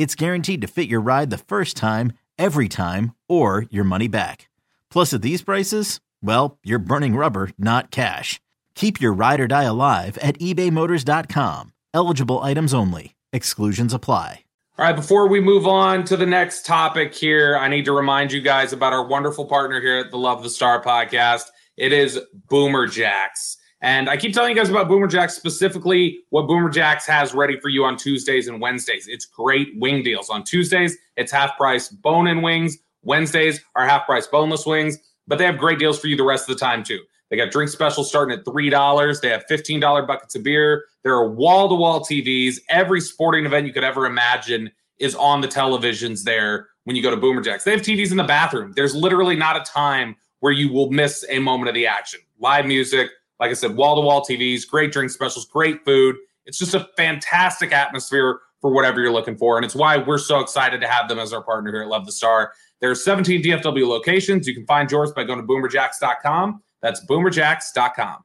[0.00, 4.48] it's guaranteed to fit your ride the first time, every time, or your money back.
[4.88, 8.40] Plus, at these prices, well, you're burning rubber, not cash.
[8.74, 11.74] Keep your ride or die alive at ebaymotors.com.
[11.92, 13.14] Eligible items only.
[13.30, 14.44] Exclusions apply.
[14.78, 18.32] All right, before we move on to the next topic here, I need to remind
[18.32, 21.42] you guys about our wonderful partner here at the Love the Star podcast.
[21.76, 23.58] It is Boomer Jacks.
[23.82, 27.58] And I keep telling you guys about Boomer Jacks, specifically what Boomer Jacks has ready
[27.58, 29.08] for you on Tuesdays and Wednesdays.
[29.08, 30.28] It's great wing deals.
[30.28, 32.76] On Tuesdays, it's half price bone in wings.
[33.02, 36.48] Wednesdays are half price boneless wings, but they have great deals for you the rest
[36.48, 37.00] of the time, too.
[37.30, 39.20] They got drink specials starting at $3.
[39.20, 40.84] They have $15 buckets of beer.
[41.02, 42.56] There are wall to wall TVs.
[42.68, 47.10] Every sporting event you could ever imagine is on the televisions there when you go
[47.10, 47.64] to Boomer Jacks.
[47.64, 48.72] They have TVs in the bathroom.
[48.74, 52.20] There's literally not a time where you will miss a moment of the action.
[52.40, 56.16] Live music, like I said, wall to wall TVs, great drink specials, great food.
[56.44, 59.56] It's just a fantastic atmosphere for whatever you're looking for.
[59.56, 62.04] And it's why we're so excited to have them as our partner here at Love
[62.04, 62.52] the Star.
[62.80, 64.46] There are 17 DFW locations.
[64.46, 66.62] You can find yours by going to boomerjacks.com.
[66.82, 68.24] That's boomerjacks.com.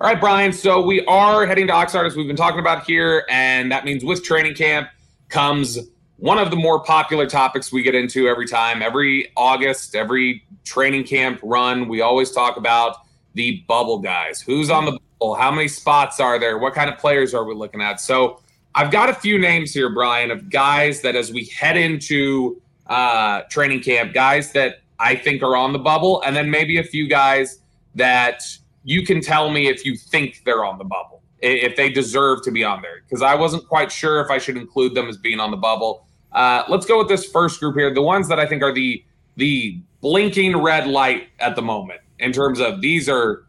[0.00, 0.52] All right, Bryan.
[0.52, 3.26] So we are heading to Oxnard as we've been talking about here.
[3.28, 4.88] And that means with training camp
[5.28, 5.78] comes
[6.16, 8.80] one of the more popular topics we get into every time.
[8.80, 12.96] Every August, every training camp run, we always talk about
[13.34, 14.40] the bubble guys.
[14.40, 15.34] Who's on the bubble?
[15.34, 16.58] How many spots are there?
[16.58, 18.00] What kind of players are we looking at?
[18.00, 18.40] So
[18.74, 23.42] I've got a few names here, Bryan, of guys that as we head into uh,
[23.50, 27.08] training camp, guys that I think are on the bubble, and then maybe a few
[27.08, 27.60] guys
[27.94, 28.42] that
[28.84, 32.50] you can tell me if you think they're on the bubble, if they deserve to
[32.50, 35.40] be on there, because I wasn't quite sure if I should include them as being
[35.40, 36.06] on the bubble.
[36.32, 39.04] Uh, let's go with this first group here, the ones that I think are the
[39.36, 43.46] the blinking red light at the moment in terms of these are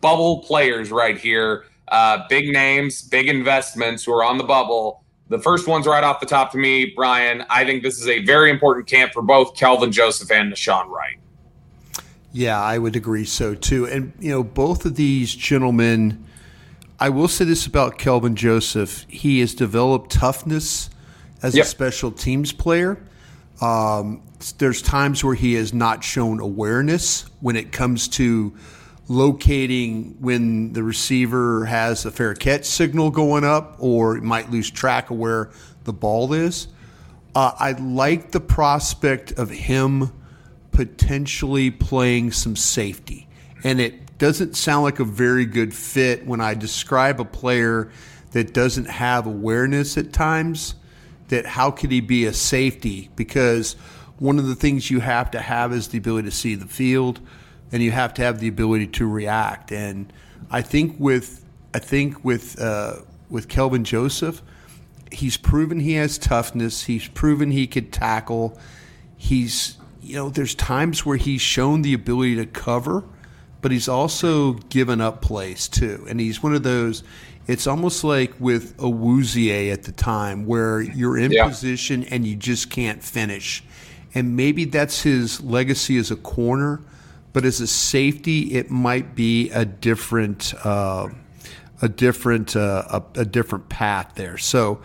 [0.00, 5.04] bubble players right here, uh, big names, big investments who are on the bubble.
[5.28, 7.44] The first one's right off the top to me, Bryan.
[7.50, 11.16] I think this is a very important camp for both Kelvin Joseph and Nahshon Wright.
[12.32, 13.86] Yeah, I would agree so too.
[13.86, 16.24] And, you know, both of these gentlemen,
[16.98, 19.04] I will say this about Kelvin Joseph.
[19.08, 20.90] He has developed toughness
[21.42, 21.64] as yep.
[21.64, 22.98] a special teams player.
[23.60, 24.22] Um,
[24.58, 28.56] there's times where he has not shown awareness when it comes to
[29.08, 35.10] locating when the receiver has a fair catch signal going up or might lose track
[35.10, 35.50] of where
[35.84, 36.68] the ball is.
[37.34, 40.12] Uh, I like the prospect of him
[40.72, 43.28] potentially playing some safety.
[43.62, 47.90] And it doesn't sound like a very good fit when I describe a player
[48.32, 50.74] that doesn't have awareness at times
[51.30, 53.74] that how could he be a safety because–
[54.20, 57.20] one of the things you have to have is the ability to see the field,
[57.72, 59.72] and you have to have the ability to react.
[59.72, 60.12] And
[60.50, 62.96] I think with I think with uh,
[63.30, 64.42] with Kelvin Joseph,
[65.10, 66.84] he's proven he has toughness.
[66.84, 68.58] He's proven he could tackle.
[69.16, 73.04] He's you know there's times where he's shown the ability to cover,
[73.62, 76.04] but he's also given up plays too.
[76.10, 77.02] And he's one of those.
[77.50, 81.48] It's almost like with Awuzie at the time, where you're in yeah.
[81.48, 83.62] position and you just can't finish
[84.14, 86.80] and maybe that's his legacy as a corner,
[87.32, 91.08] but as a safety, it might be a different uh,
[91.82, 94.36] a different uh, a, a, different path there.
[94.36, 94.80] So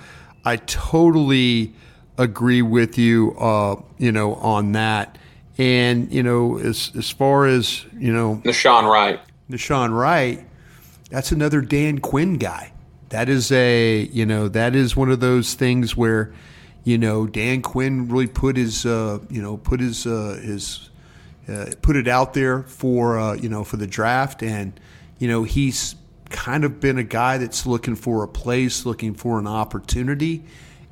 [0.45, 1.73] I totally
[2.17, 5.17] agree with you, uh, you know, on that.
[5.57, 9.19] And you know, as as far as you know, Nahshon Wright,
[9.49, 10.45] Nahshon Wright,
[11.09, 12.71] that's another Dan Quinn guy.
[13.09, 16.33] That is a you know that is one of those things where
[16.85, 20.91] you know, Dan Quinn really put his, uh, you know, put his uh, his
[21.49, 24.79] uh, put it out there for uh, you know for the draft, and
[25.17, 25.95] you know he's
[26.29, 30.43] kind of been a guy that's looking for a place, looking for an opportunity,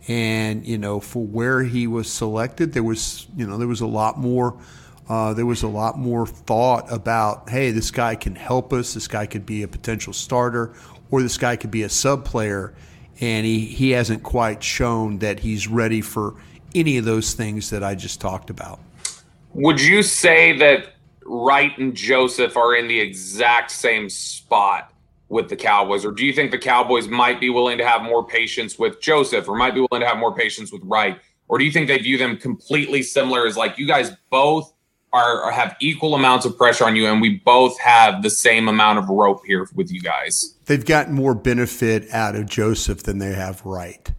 [0.07, 3.87] And you know, for where he was selected, there was you know there was a
[3.87, 4.57] lot more.
[5.09, 8.93] Uh, there was a lot more thought about, hey, this guy can help us.
[8.93, 10.73] This guy could be a potential starter,
[11.11, 12.73] or this guy could be a sub player.
[13.19, 16.35] And he, he hasn't quite shown that he's ready for
[16.73, 18.79] any of those things that I just talked about.
[19.53, 20.93] Would you say that
[21.25, 24.91] Wright and Joseph are in the exact same spot
[25.29, 28.25] with the Cowboys, or do you think the Cowboys might be willing to have more
[28.25, 31.65] patience with Joseph, or might be willing to have more patience with Wright, or do
[31.65, 33.45] you think they view them completely similar?
[33.45, 34.73] As like you guys both
[35.13, 38.99] are have equal amounts of pressure on you, and we both have the same amount
[38.99, 40.55] of rope here with you guys.
[40.65, 44.11] They've gotten more benefit out of Joseph than they have Wright.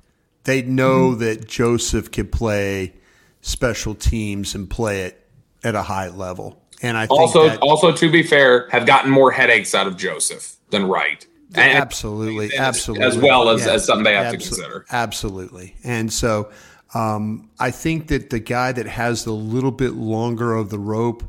[0.45, 1.21] They know mm-hmm.
[1.21, 2.95] that Joseph can play
[3.41, 5.27] special teams and play it
[5.63, 6.63] at a high level.
[6.83, 10.57] And I also, that, also to be fair, have gotten more headaches out of Joseph
[10.71, 11.27] than Wright.
[11.57, 14.85] And absolutely, absolutely, as well as, yeah, as something they have to consider.
[14.91, 16.51] Absolutely, and so
[16.95, 21.25] um, I think that the guy that has the little bit longer of the rope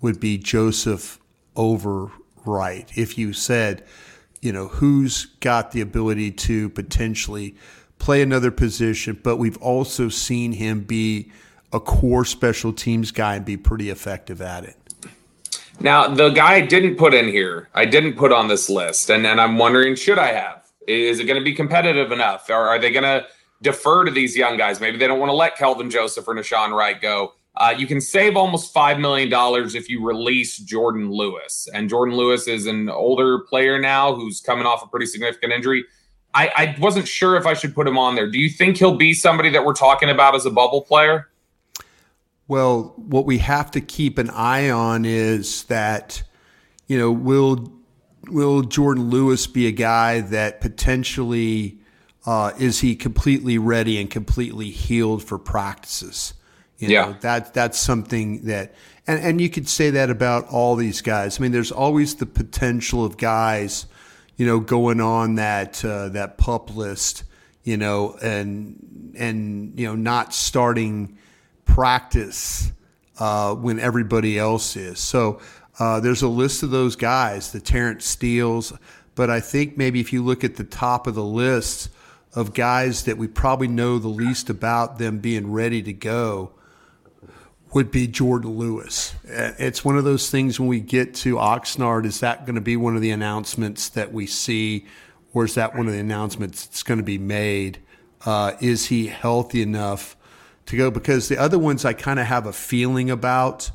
[0.00, 1.18] would be Joseph
[1.56, 2.10] over
[2.46, 2.90] Wright.
[2.96, 3.84] If you said,
[4.40, 7.56] you know, who's got the ability to potentially
[7.98, 11.30] play another position, but we've also seen him be
[11.72, 14.76] a core special teams guy and be pretty effective at it.
[15.80, 19.26] Now, the guy I didn't put in here, I didn't put on this list, and,
[19.26, 20.70] and I'm wondering, should I have?
[20.86, 22.48] Is it going to be competitive enough?
[22.50, 23.26] Or are they going to
[23.62, 24.80] defer to these young guys?
[24.80, 27.34] Maybe they don't want to let Kelvin Joseph or Nahshon Wright go.
[27.56, 29.28] Uh, you can save almost $5 million
[29.74, 31.68] if you release Jourdan Lewis.
[31.74, 35.84] And Jourdan Lewis is an older player now who's coming off a pretty significant injury.
[36.32, 38.30] I, I wasn't sure if I should put him on there.
[38.30, 41.28] Do you think he'll be somebody that we're talking about as a bubble player?
[42.46, 46.22] Well, what we have to keep an eye on is that,
[46.86, 47.72] you know, will
[48.28, 51.79] will Jourdan Lewis be a guy that potentially
[52.26, 56.34] uh, is he completely ready and completely healed for practices?
[56.78, 58.74] You know, yeah, that that's something that,
[59.06, 61.38] and and you could say that about all these guys.
[61.38, 63.86] I mean, there's always the potential of guys,
[64.36, 67.24] you know, going on that uh, that pup list,
[67.64, 71.18] you know, and and you know not starting
[71.66, 72.72] practice
[73.18, 74.98] uh, when everybody else is.
[74.98, 75.40] So
[75.78, 78.72] uh, there's a list of those guys, the Terence Steeles.
[79.14, 81.90] But I think maybe if you look at the top of the list
[82.34, 86.52] of guys that we probably know the least about them being ready to go,
[87.72, 89.14] would be Jourdan Lewis.
[89.24, 92.76] It's one of those things when we get to Oxnard, is that going to be
[92.76, 94.86] one of the announcements that we see,
[95.32, 97.78] or is that one of the announcements that's going to be made?
[98.26, 100.16] Uh, is he healthy enough
[100.66, 103.70] to go because the other ones I kind of have a feeling about.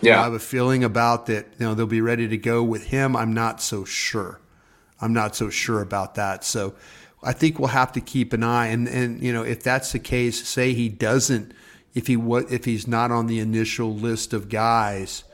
[0.00, 1.46] Yeah, I have a feeling about that.
[1.58, 3.16] You know, they'll be ready to go with him.
[3.16, 4.40] I'm not so sure.
[5.00, 6.44] I'm not so sure about that.
[6.44, 6.74] So
[7.22, 8.68] I think we'll have to keep an eye.
[8.68, 11.52] And and you know, if that's the case, say he doesn't,
[11.94, 15.24] if he what if he's not on the initial list of guys,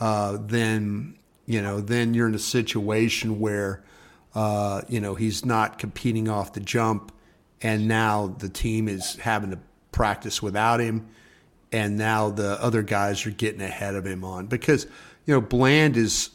[0.00, 1.16] uh, then
[1.46, 3.82] you know, then you're in a situation where
[4.34, 7.12] uh, you know he's not competing off the jump,
[7.62, 9.58] and now the team is having to
[9.92, 11.06] practice without him,
[11.72, 14.46] and now the other guys are getting ahead of him on.
[14.46, 14.84] Because
[15.24, 16.30] you know Bland is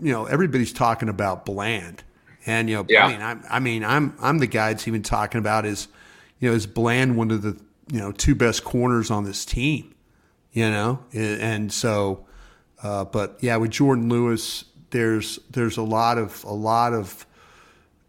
[0.00, 2.02] you know everybody's talking about Bland,
[2.46, 3.06] and you know yeah.
[3.06, 5.88] I mean I'm I mean I'm I'm the guy that's even talking about is
[6.38, 7.60] you know is Bland one of the
[7.92, 9.94] you know two best corners on this team,
[10.52, 12.22] you know, and so.
[12.82, 17.26] Uh, but yeah, with Jourdan Lewis, there's there's a lot of a lot of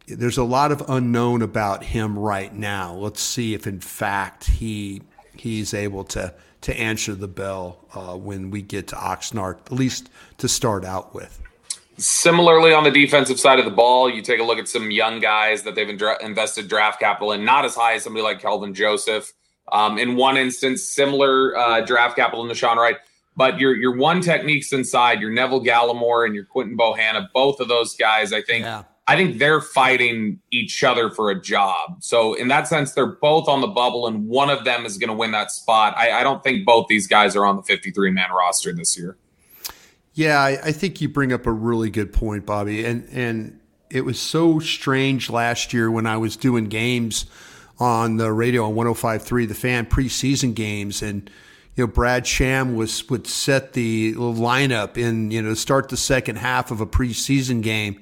[0.08, 2.94] there's a lot of unknown about him right now.
[2.94, 5.02] Let's see if, in fact, he
[5.36, 10.10] he's able to to answer the bell uh, when we get to Oxnard, at least
[10.38, 11.42] to start out with.
[11.98, 15.20] Similarly, on the defensive side of the ball, you take a look at some young
[15.20, 19.34] guys that they've invested draft capital in, not as high as somebody like Kelvin Joseph.
[19.72, 22.98] Um, in one instance, similar uh, draft capital Nahshon Wright.
[23.36, 27.68] But your your one techniques inside, your Neville Gallimore and your Quinton Bohanna, both of
[27.68, 28.64] those guys, I think.
[28.64, 32.04] Yeah I think they're fighting each other for a job.
[32.04, 35.08] So in that sense, they're both on the bubble, and one of them is going
[35.08, 35.98] to win that spot.
[35.98, 39.18] I, I, don't think both these guys are on the 53 man roster this year.
[40.18, 42.84] Yeah, I, I, think you bring up a really good point, Bobby.
[42.84, 43.60] And and
[43.92, 47.28] it was so strange last year when I was doing games
[47.78, 51.30] on the radio on 105.3, the fan preseason games, and
[51.76, 56.38] you know Brad Sham was would set the lineup in you know start the second
[56.38, 58.02] half of a preseason game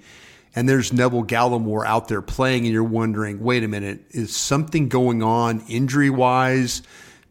[0.56, 4.88] and there's Neville Gallimore out there playing, and you're wondering, wait a minute, is something
[4.88, 6.82] going on injury wise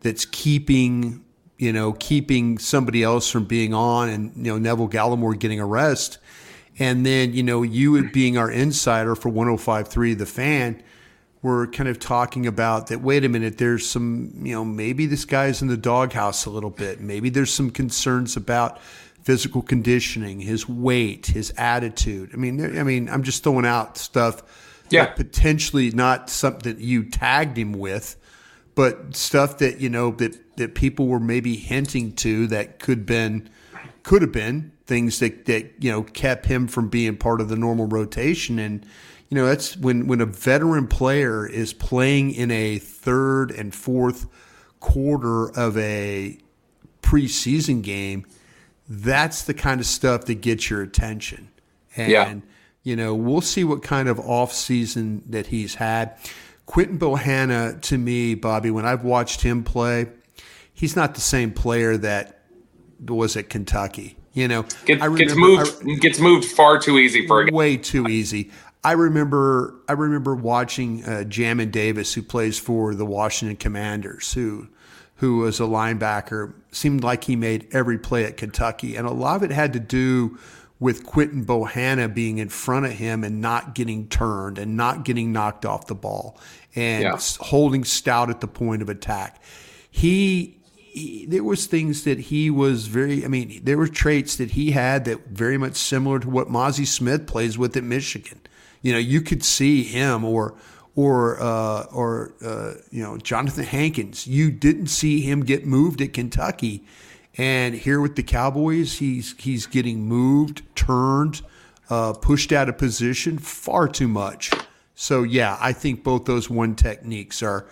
[0.01, 1.24] that's keeping
[1.59, 5.67] you know keeping somebody else from being on, and you know Neville Gallimore getting a
[5.67, 6.19] rest,
[6.79, 10.83] and then you know you being our insider for 105.3 The Fan.
[11.43, 13.03] were kind of talking about that.
[13.03, 16.71] Wait a minute, there's some, you know, maybe this guy's in the doghouse a little
[16.71, 17.01] bit.
[17.01, 18.81] Maybe there's some concerns about
[19.23, 22.31] physical conditioning, his weight, his attitude.
[22.33, 24.43] I mean, I mean, I'm just throwing out stuff.
[24.91, 25.07] Yeah.
[25.07, 28.17] potentially not something that you tagged him with,
[28.75, 33.49] but stuff that you know that that people were maybe hinting to that could been
[34.03, 37.57] could have been things that that you know kept him from being part of the
[37.57, 38.59] normal rotation.
[38.59, 38.85] And
[39.29, 44.27] you know that's when when a veteran player is playing in a third and fourth
[44.81, 46.39] quarter of a
[47.03, 48.27] preseason game
[48.89, 51.49] that's the kind of stuff that gets your attention.
[51.97, 52.35] And Yeah.
[52.83, 56.17] you know we'll see what kind of off season that he's had
[56.67, 60.07] quinton bohanna to me bobby when i've watched him play
[60.73, 62.41] he's not the same player that
[63.07, 67.27] was at kentucky you know Get, I gets remember- moved gets moved far too easy
[67.27, 67.55] for a guy.
[67.55, 68.51] way too easy.
[68.83, 74.69] I remember I remember watching uh, Jamin Davis, who plays for the Washington Commanders, who
[75.17, 76.53] who was a linebacker.
[76.71, 79.81] Seemed like he made every play at Kentucky, and a lot of it had to
[79.81, 80.39] do
[80.81, 85.33] with Quinton Bohanna being in front of him and not getting turned and not getting
[85.33, 86.39] knocked off the ball
[86.75, 87.19] and Yeah.
[87.41, 89.41] holding stout at the point of attack.
[89.91, 94.53] He, he there was things that he was very I mean there were traits that
[94.53, 98.41] he had that very much similar to what Mazi Smith plays with at Michigan.
[98.83, 100.55] You know, you could see him or
[100.97, 104.27] or uh, or uh, you know Johnathan Hankins.
[104.27, 106.85] You didn't see him get moved at Kentucky,
[107.37, 111.43] and here with the Cowboys, he's he's getting moved, turned,
[111.91, 114.53] uh, pushed out of position far too much.
[114.95, 117.67] So yeah, I think both those one techniques are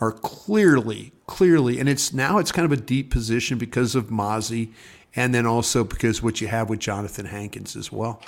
[0.00, 4.72] are clearly clearly, and it's now it's kind of a deep position because of Mazi,
[5.14, 8.22] and then also because what you have with Johnathan Hankins as well.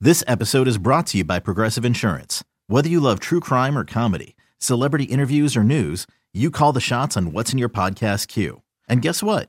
[0.00, 2.42] This episode is brought to you by Progressive Insurance.
[2.66, 7.16] Whether you love true crime or comedy, celebrity interviews or news, you call the shots
[7.16, 8.62] on what's in your podcast queue.
[8.88, 9.48] And guess what?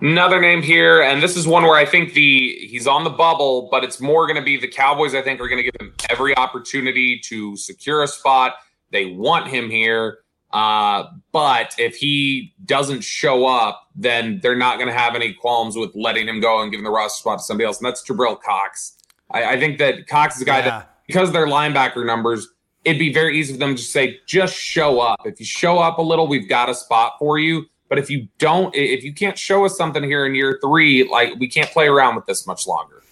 [0.00, 3.68] Another name here, and this is one where I think the he's on the bubble,
[3.68, 5.12] but it's more going to be the Cowboys.
[5.12, 8.54] I think are going to give him every opportunity to secure a spot.
[8.92, 10.18] They want him here,
[10.52, 11.02] uh,
[11.32, 15.90] but if he doesn't show up, then they're not going to have any qualms with
[15.96, 18.98] letting him go and giving the roster spot to somebody else, and that's Jabril Cox.
[19.32, 20.70] I, I think that Cox is a guy Yeah.
[20.70, 22.46] that because of their linebacker numbers,
[22.84, 25.22] it'd be very easy for them to say, just show up.
[25.24, 27.66] If you show up a little, we've got a spot for you.
[27.88, 31.34] But if you don't, if you can't show us something here in year three, like
[31.38, 33.02] we can't play around with this much longer.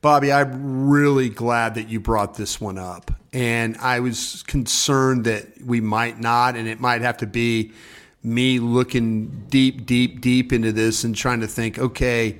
[0.00, 3.10] Bobby, I'm really glad that you brought this one up.
[3.32, 7.72] And I was concerned that we might not, and it might have to be
[8.22, 12.38] me looking deep, deep, deep into this and trying to think, okay,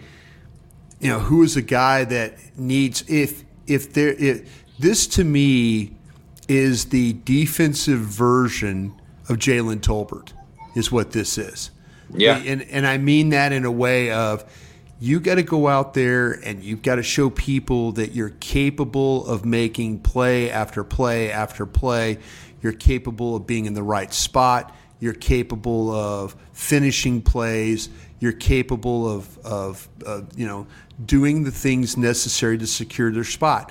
[1.00, 5.96] you know, who is a guy that needs if if there if this to me
[6.48, 10.32] is the defensive version of Jalen Tolbert,
[10.74, 11.70] is what this is.
[12.14, 12.36] Yeah.
[12.38, 14.44] And and I mean that in a way of
[15.00, 19.26] you got to go out there and you've got to show people that you're capable
[19.26, 22.18] of making play after play after play.
[22.62, 24.74] You're capable of being in the right spot.
[25.00, 27.88] You're capable of finishing plays.
[28.18, 30.66] You're capable of, of, of you know
[31.04, 33.70] doing the things necessary to secure their spot.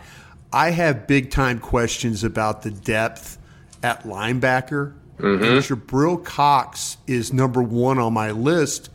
[0.54, 3.38] I have big time questions about the depth
[3.84, 4.94] at linebacker.
[5.20, 5.44] Mm-hmm.
[5.44, 8.90] And Jabril Cox is number one on my list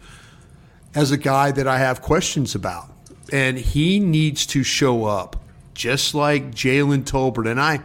[0.94, 2.90] as a guy that I have questions about.
[3.32, 5.36] And he needs to show up
[5.74, 7.50] just like Jalen Tolbert.
[7.50, 7.80] And I,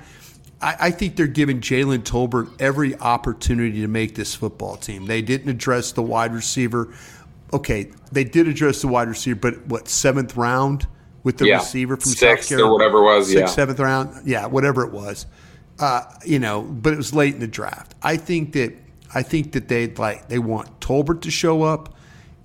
[0.62, 5.06] I, I think they're giving Jalen Tolbert every opportunity to make this football team.
[5.06, 6.94] They didn't address the wide receiver.
[7.54, 10.86] Okay, they did address the wide receiver, but what, seventh round
[11.24, 11.58] with the Yeah.
[11.58, 13.46] receiver from Sixth South or whatever it was, Sixth, yeah.
[13.48, 14.28] seventh round?
[14.28, 15.26] Yeah, whatever it was.
[15.80, 17.94] Uh, you know, but it was late in the draft.
[18.02, 18.74] I think that
[19.14, 21.96] I think that they like they want Tolbert to show up,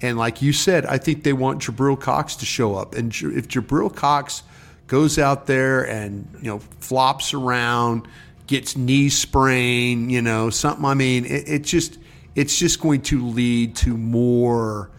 [0.01, 2.95] and like you said, I think they want Jabril Cox to show up.
[2.95, 4.43] And if Jabril Cox
[4.87, 8.07] goes out there and you know flops around,
[8.47, 10.85] gets knee sprain, you know something.
[10.85, 11.99] I mean, it, it just
[12.35, 14.91] it's just going to lead to more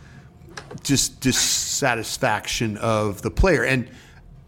[0.83, 3.63] just dissatisfaction of the player.
[3.63, 3.89] And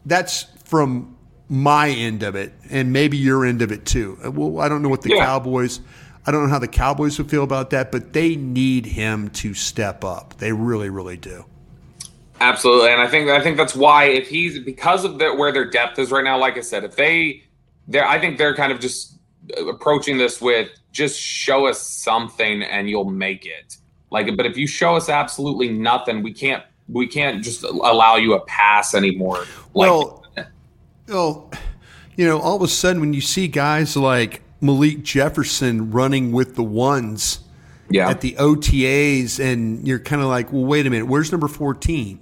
[0.05, 1.14] that's from
[1.49, 4.17] my end of it, and maybe your end of it too.
[4.25, 5.25] Uh, Well, I don't know what the Yeah.
[5.25, 5.79] Cowboys,
[6.25, 9.53] I don't know how the Cowboys would feel about that, but they need him to
[9.53, 10.37] step up.
[10.39, 11.45] They really, really do.
[12.41, 15.69] Absolutely, and I think I think that's why if he's because of the, where their
[15.69, 16.37] depth is right now.
[16.37, 17.43] Like I said, if they,
[17.87, 19.17] they I think they're kind of just
[19.57, 23.77] approaching this with just show us something and you'll make it.
[24.11, 28.33] Like, but if you show us absolutely nothing, we can't we can't just allow you
[28.33, 29.39] a pass anymore.
[29.73, 30.24] Like, well,
[31.07, 31.51] well,
[32.15, 36.55] you know, all of a sudden when you see guys like Malik Jefferson running with
[36.55, 37.39] the ones
[37.89, 38.09] yeah.
[38.09, 42.19] at the OTAs, and you're kind of like, well, wait a minute, where's number 14?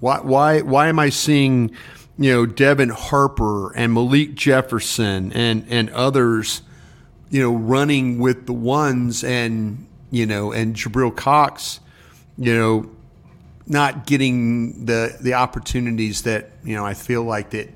[0.00, 1.70] Why, why, why am I seeing,
[2.18, 6.62] you know, Devin Harper and Malik Jefferson and and others,
[7.30, 11.80] you know, running with the ones, and you know, and Jabril Cox,
[12.38, 12.90] you know,
[13.66, 17.70] not getting the the opportunities that you know I feel like that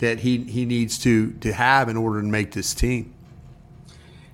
[0.00, 3.14] that he he needs to to have in order to make this team.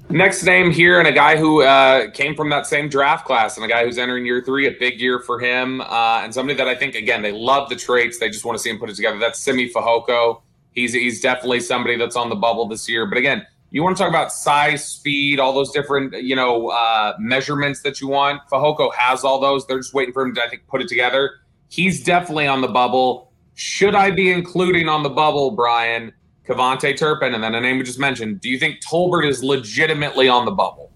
[0.08, 3.64] Next name here, and a guy who uh, came from that same draft class, and
[3.64, 6.68] a guy who's entering year three, a big year for him, uh, and somebody that
[6.68, 8.94] I think again they love the traits, they just want to see him put it
[8.94, 9.18] together.
[9.18, 10.42] That's Simi Fehoko.
[10.70, 13.04] He's he's definitely somebody that's on the bubble this year.
[13.06, 17.14] But again, you want to talk about size, speed, all those different you know uh,
[17.18, 18.40] measurements that you want.
[18.48, 19.66] Fehoko has all those.
[19.66, 21.40] They're just waiting for him to I think put it together.
[21.68, 23.25] He's definitely on the bubble.
[23.56, 26.12] Should I be including on the bubble, Bryan?
[26.46, 28.40] KaVontae Turpin, and then a name we just mentioned.
[28.40, 30.92] Do you think Tolbert is legitimately on the bubble?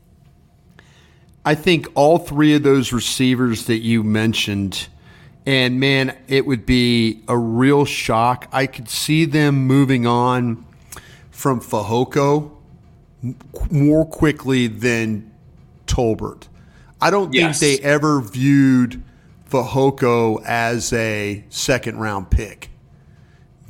[1.45, 4.89] I think all three of those receivers that you mentioned,
[5.47, 8.47] and man, it would be a real shock.
[8.53, 10.65] I could see them moving on
[11.31, 12.53] from Fehoko
[13.71, 15.33] more quickly than
[15.87, 16.47] Tolbert.
[17.01, 17.59] I don't yes.
[17.59, 19.03] think they ever viewed
[19.51, 22.71] Fehoko as a second round pick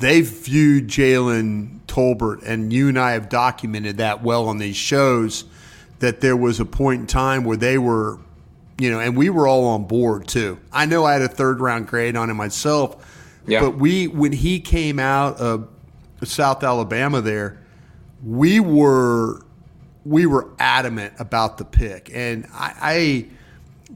[0.00, 5.44] they've viewed Jalen Tolbert, and you and I have documented that well on these shows.
[6.00, 8.18] That there was a point in time where they were,
[8.78, 10.58] you know, and we were all on board too.
[10.72, 13.60] I know I had a third round grade on him myself, yeah.
[13.60, 15.68] but we when he came out of
[16.24, 17.60] South Alabama, there,
[18.24, 19.42] we were
[20.06, 23.26] we were adamant about the pick, and I, I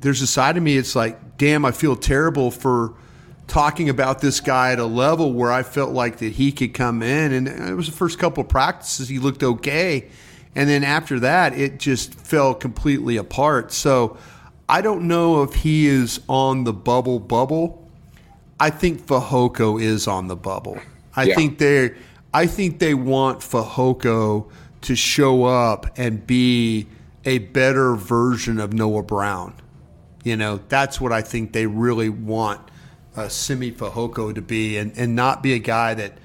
[0.00, 0.76] there's a side of me.
[0.76, 2.94] It's like, damn, I feel terrible for
[3.46, 7.02] talking about this guy at a level where I felt like that he could come
[7.02, 7.32] in.
[7.32, 10.08] And it was the first couple of practices he looked okay,
[10.54, 13.72] and then after that it just fell completely apart.
[13.72, 14.16] So
[14.68, 17.80] I don't know if he is on the bubble bubble.
[18.58, 20.78] I think Fehoko is on the bubble.
[21.16, 21.34] I yeah.
[21.34, 21.94] think they
[22.32, 24.50] I think they want Fehoko
[24.82, 26.86] to show up and be
[27.24, 29.54] a better version of Noah Brown.
[30.24, 32.60] You know, that's what I think they really want
[33.14, 36.18] uh, Simi Fehoko to be and, and not be a guy that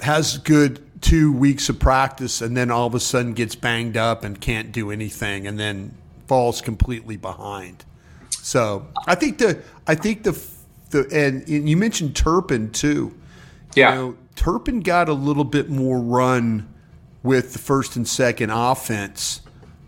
[0.00, 4.24] has good two weeks of practice and then all of a sudden gets banged up
[4.24, 5.94] and can't do anything and then
[6.26, 7.84] falls completely behind.
[8.30, 10.40] So I think the I think the
[10.90, 13.14] the and, and you mentioned Turpin too.
[13.74, 16.72] Yeah, you know, Turpin got a little bit more run
[17.22, 19.40] with the first and second offense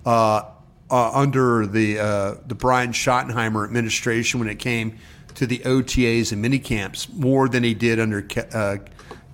[0.05, 0.43] uh,
[0.91, 4.99] uh, under the uh, the Brian Schottenheimer administration when it came
[5.35, 8.77] to the OTAs and mini camps more than he did under Ke- uh,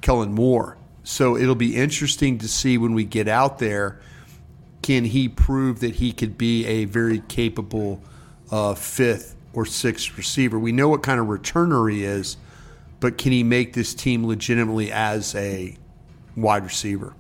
[0.01, 0.77] Kellen Moore.
[1.03, 4.01] So it'll be interesting to see when we get out there.
[4.83, 8.03] Can he prove that he could be a very capable
[8.51, 10.59] uh, fifth or sixth receiver?
[10.59, 12.37] We know what kind of returner he is,
[13.01, 15.79] but can he make this team legitimately as a
[16.37, 17.15] wide receiver?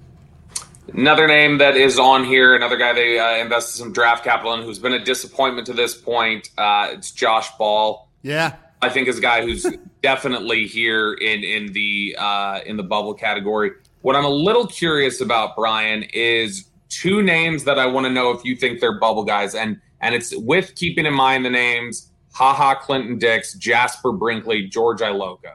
[0.92, 4.62] Another name that is on here, another guy they uh, invested some draft capital in,
[4.62, 6.50] who's been a disappointment to this point.
[6.58, 8.08] Uh, it's Josh Ball.
[8.22, 9.66] Yeah, I think is a guy who's
[10.02, 13.72] definitely here in in the uh, in the bubble category.
[14.02, 18.30] What I'm a little curious about, Bryan, is two names that I want to know
[18.32, 22.10] if you think they're bubble guys, and and it's with keeping in mind the names
[22.34, 25.54] Ha Ha Clinton Dix, Jasper Brinkley, George Iloka.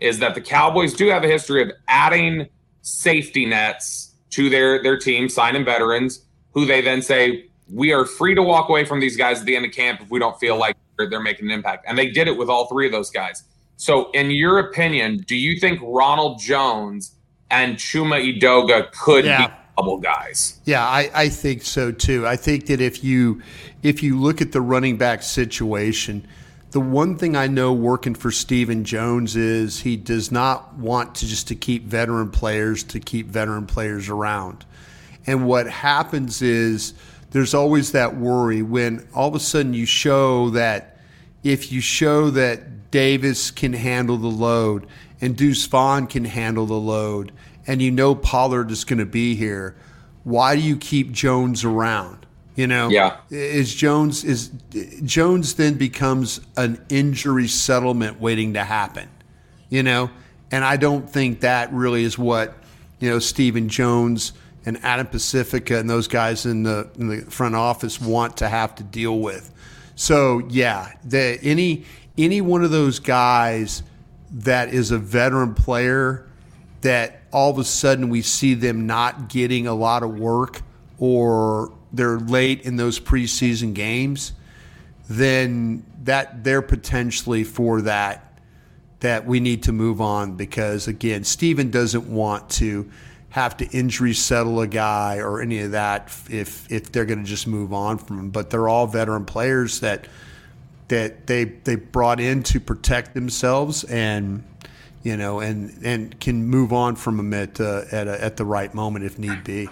[0.00, 2.48] Is that the Cowboys do have a history of adding
[2.80, 8.34] safety nets to their their team, signing veterans who they then say we are free
[8.34, 10.56] to walk away from these guys at the end of camp if we don't feel
[10.56, 11.84] like they're making an impact.
[11.88, 13.44] And they did it with all three of those guys.
[13.76, 17.16] So, in your opinion, do you think Ronald Jones
[17.50, 19.48] and Chuma Edoga could yeah.
[19.48, 20.60] be double guys?
[20.64, 22.26] Yeah, I, I think so too.
[22.26, 23.42] I think that if you
[23.82, 26.26] if you look at the running back situation,
[26.72, 31.26] the one thing I know working for Stephen Jones is he does not want to
[31.26, 34.64] just to keep veteran players to keep veteran players around.
[35.26, 36.94] And what happens is
[37.30, 40.98] there's always that worry when all of a sudden you show that
[41.44, 44.86] if you show that Davis can handle the load
[45.20, 47.32] and Deuce Vaughn can handle the load
[47.66, 49.76] and you know Pollard is going to be here,
[50.24, 52.26] why do you keep Jones around?
[52.54, 53.16] You know, yeah.
[53.30, 54.50] Is Jones is
[55.04, 59.08] Jones then becomes an injury settlement waiting to happen?
[59.70, 60.10] You know,
[60.50, 62.54] and I don't think that really is what
[63.00, 64.32] you know Stephen Jones
[64.66, 68.74] and Adam Pacifica and those guys in the in the front office want to have
[68.76, 69.50] to deal with.
[69.94, 71.84] So yeah, the, any
[72.18, 73.82] any one of those guys
[74.30, 76.26] that is a veteran player
[76.82, 80.62] that all of a sudden we see them not getting a lot of work
[80.98, 84.32] or they're late in those preseason games,
[85.08, 88.28] then that they're potentially for that
[89.00, 92.88] that we need to move on because again, Stephen doesn't want to
[93.30, 97.28] have to injury settle a guy or any of that if if they're going to
[97.28, 98.30] just move on from him.
[98.30, 100.06] But they're all veteran players that
[100.88, 104.44] that they they brought in to protect themselves and
[105.02, 108.44] you know and and can move on from them at uh, at, a, at the
[108.44, 109.68] right moment if need be.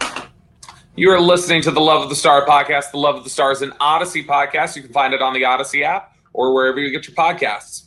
[1.01, 2.91] You are listening to the Love of the Star podcast.
[2.91, 4.77] The Love of the Stars an Audacy podcast.
[4.77, 7.85] You can find it on the Audacy app or wherever you get your podcasts.